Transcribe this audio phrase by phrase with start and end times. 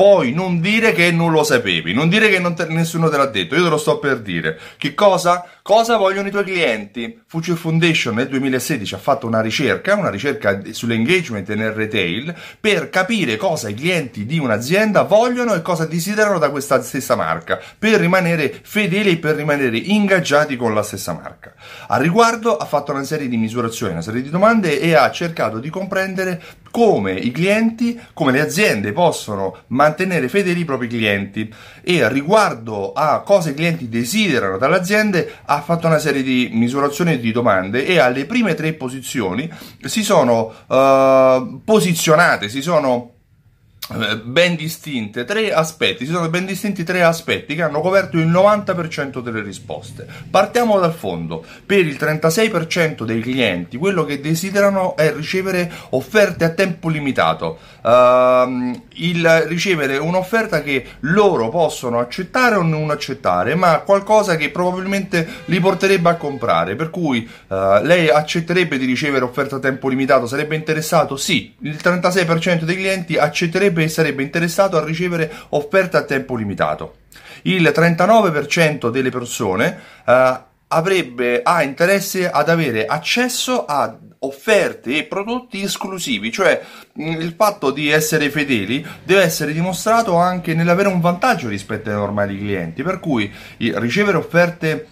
[0.00, 3.54] poi non dire che non lo sapevi, non dire che te, nessuno te l'ha detto,
[3.54, 4.58] io te lo sto per dire.
[4.78, 5.44] Che cosa?
[5.60, 7.20] Cosa vogliono i tuoi clienti?
[7.26, 13.36] Future Foundation nel 2016 ha fatto una ricerca, una ricerca sull'engagement nel retail, per capire
[13.36, 18.58] cosa i clienti di un'azienda vogliono e cosa desiderano da questa stessa marca, per rimanere
[18.62, 21.52] fedeli e per rimanere ingaggiati con la stessa marca.
[21.88, 25.58] A riguardo ha fatto una serie di misurazioni, una serie di domande e ha cercato
[25.58, 26.40] di comprendere
[26.70, 31.52] come i clienti, come le aziende possono mantenere fedeli i propri clienti.
[31.82, 37.12] E riguardo a cosa i clienti desiderano dalle aziende ha fatto una serie di misurazioni
[37.12, 39.50] e di domande e alle prime tre posizioni
[39.84, 43.18] si sono uh, posizionate, si sono
[44.22, 49.20] ben distinte tre aspetti, si sono ben distinti tre aspetti che hanno coperto il 90%
[49.20, 50.06] delle risposte.
[50.30, 51.44] Partiamo dal fondo.
[51.66, 58.80] Per il 36% dei clienti quello che desiderano è ricevere offerte a tempo limitato, uh,
[58.94, 65.58] il ricevere un'offerta che loro possono accettare o non accettare, ma qualcosa che probabilmente li
[65.58, 70.54] porterebbe a comprare, per cui uh, lei accetterebbe di ricevere offerta a tempo limitato, sarebbe
[70.54, 71.16] interessato?
[71.16, 76.96] Sì, il 36% dei clienti accetterebbe sarebbe interessato a ricevere offerte a tempo limitato.
[77.42, 85.62] Il 39% delle persone eh, avrebbe, ha interesse ad avere accesso a offerte e prodotti
[85.62, 86.60] esclusivi, cioè
[87.00, 91.96] mm, il fatto di essere fedeli deve essere dimostrato anche nell'avere un vantaggio rispetto ai
[91.96, 94.86] normali clienti, per cui ricevere offerte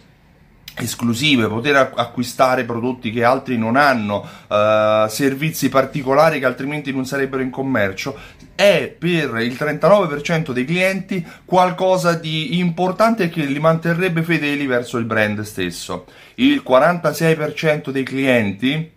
[0.80, 7.42] esclusive, poter acquistare prodotti che altri non hanno, uh, servizi particolari che altrimenti non sarebbero
[7.42, 8.16] in commercio,
[8.58, 15.04] è per il 39% dei clienti qualcosa di importante che li manterrebbe fedeli verso il
[15.04, 16.06] brand stesso.
[16.34, 18.90] Il 46% dei clienti,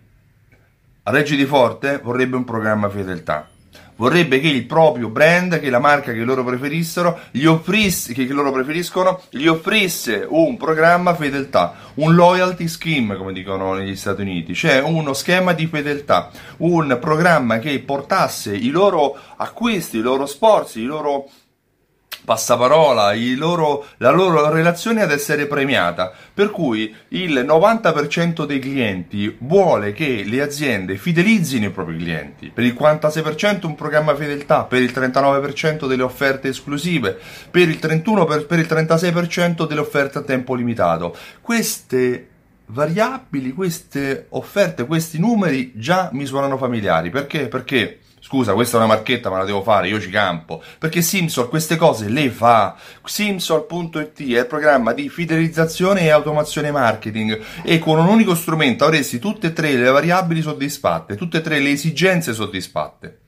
[1.03, 3.50] a Reggi di Forte, vorrebbe un programma fedeltà
[4.01, 8.51] vorrebbe che il proprio brand, che la marca che loro preferissero, gli offrisse, che loro
[8.51, 14.81] preferiscono, gli offrisse un programma fedeltà, un loyalty scheme, come dicono negli Stati Uniti, cioè
[14.81, 20.85] uno schema di fedeltà, un programma che portasse i loro acquisti, i loro sforzi, i
[20.85, 21.29] loro
[22.23, 26.11] passaparola, loro, la loro relazione ad essere premiata.
[26.33, 32.63] Per cui il 90% dei clienti vuole che le aziende fidelizzino i propri clienti, per
[32.63, 37.17] il 46% un programma fedeltà, per il 39% delle offerte esclusive,
[37.49, 41.15] per il 31% per, per il 36% delle offerte a tempo limitato.
[41.41, 42.27] Queste
[42.67, 47.09] variabili, queste offerte, questi numeri già mi suonano familiari.
[47.09, 47.47] Perché?
[47.47, 47.99] Perché
[48.31, 50.63] Scusa, questa è una marchetta, ma la devo fare, io ci campo.
[50.79, 52.77] Perché Simsol queste cose le fa.
[53.03, 59.19] Simsol.it è il programma di fidelizzazione e automazione marketing e con un unico strumento avresti
[59.19, 63.20] tutte e tre le variabili soddisfatte, tutte e tre le esigenze soddisfatte.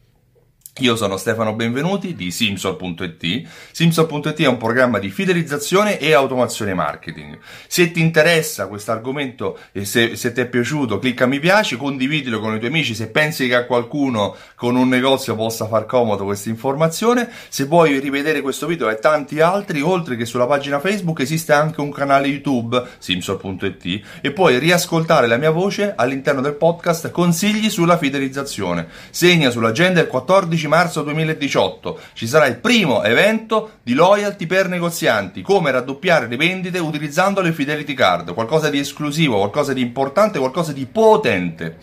[0.79, 3.47] Io sono Stefano Benvenuti di Simsol.it.
[3.71, 7.37] Simsol.it è un programma di fidelizzazione e automazione marketing.
[7.67, 12.39] Se ti interessa questo argomento e se, se, ti è piaciuto, clicca mi piace, condividilo
[12.39, 12.95] con i tuoi amici.
[12.95, 17.99] Se pensi che a qualcuno con un negozio possa far comodo questa informazione, se vuoi
[17.99, 22.25] rivedere questo video e tanti altri, oltre che sulla pagina Facebook esiste anche un canale
[22.25, 28.87] YouTube, Simsol.it, e puoi riascoltare la mia voce all'interno del podcast Consigli sulla fidelizzazione.
[29.11, 34.67] Segna sull'agenda il 14 15 marzo 2018 ci sarà il primo evento di loyalty per
[34.67, 40.39] negozianti, come raddoppiare le vendite utilizzando le Fidelity Card, qualcosa di esclusivo, qualcosa di importante,
[40.39, 41.77] qualcosa di potente.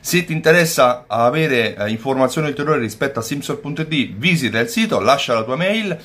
[0.00, 5.44] Se ti interessa avere eh, informazioni ulteriori rispetto a Simsol.it, visita il sito, lascia la
[5.44, 5.96] tua mail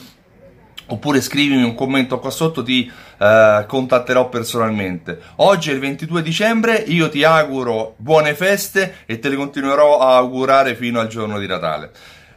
[0.88, 5.20] oppure scrivimi un commento qua sotto, ti eh, contatterò personalmente.
[5.38, 10.16] Oggi è il 22 dicembre, io ti auguro buone feste e te le continuerò a
[10.18, 11.92] augurare fino al giorno di Natale.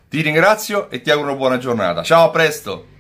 [0.08, 2.02] Ti ringrazio e ti auguro buona giornata.
[2.02, 2.98] Ciao, a presto!